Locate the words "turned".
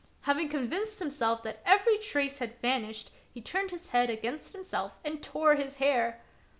3.39-3.69